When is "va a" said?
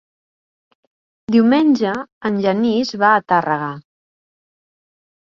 3.05-3.23